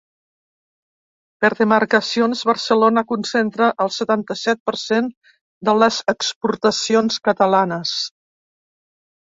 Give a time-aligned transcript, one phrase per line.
[1.43, 5.13] Per demarcacions, Barcelona concentra el setanta-set per cent
[5.71, 7.99] de les exportacions catalanes.